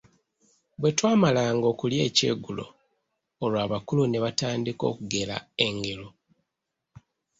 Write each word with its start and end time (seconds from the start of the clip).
Bwetwamalanga 0.79 1.65
okulya 1.73 1.99
ekyeggulo, 2.09 2.65
olwo 3.43 3.57
abakulu 3.65 4.01
ne 4.07 4.17
batandika 4.25 4.83
okugera 4.91 5.35
engero. 5.67 6.07